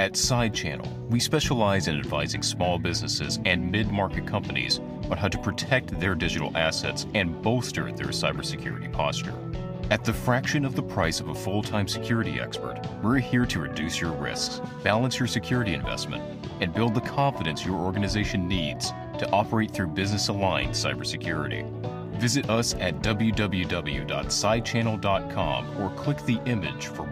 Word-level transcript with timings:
At 0.00 0.14
SideChannel, 0.14 1.10
we 1.10 1.20
specialize 1.20 1.86
in 1.86 1.98
advising 1.98 2.42
small 2.42 2.78
businesses 2.78 3.38
and 3.44 3.70
mid 3.70 3.90
market 3.90 4.26
companies 4.26 4.80
on 5.10 5.18
how 5.18 5.28
to 5.28 5.36
protect 5.36 6.00
their 6.00 6.14
digital 6.14 6.56
assets 6.56 7.06
and 7.14 7.42
bolster 7.42 7.92
their 7.92 8.06
cybersecurity 8.06 8.90
posture. 8.90 9.34
At 9.90 10.02
the 10.02 10.14
fraction 10.14 10.64
of 10.64 10.74
the 10.74 10.82
price 10.82 11.20
of 11.20 11.28
a 11.28 11.34
full 11.34 11.62
time 11.62 11.86
security 11.86 12.40
expert, 12.40 12.80
we're 13.02 13.18
here 13.18 13.44
to 13.44 13.60
reduce 13.60 14.00
your 14.00 14.12
risks, 14.12 14.62
balance 14.82 15.18
your 15.18 15.28
security 15.28 15.74
investment, 15.74 16.48
and 16.62 16.72
build 16.72 16.94
the 16.94 17.02
confidence 17.02 17.66
your 17.66 17.78
organization 17.78 18.48
needs 18.48 18.94
to 19.18 19.30
operate 19.32 19.70
through 19.70 19.88
business 19.88 20.28
aligned 20.28 20.70
cybersecurity. 20.70 21.70
Visit 22.18 22.48
us 22.48 22.72
at 22.76 23.02
www.sidechannel.com 23.02 25.82
or 25.82 25.90
click 25.90 26.24
the 26.24 26.40
image 26.46 26.86
for. 26.86 27.09